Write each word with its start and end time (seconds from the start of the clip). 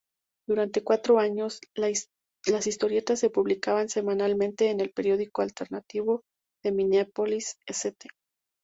Durante 0.47 0.83
cuatro 0.83 1.19
años, 1.19 1.61
las 1.75 2.65
historietas 2.65 3.19
se 3.19 3.29
publicaban 3.29 3.87
semanalmente 3.87 4.71
en 4.71 4.79
el 4.79 4.91
periódico 4.91 5.43
alternativo 5.43 6.23
de 6.63 6.71
Mineápolis-St. 6.71 8.07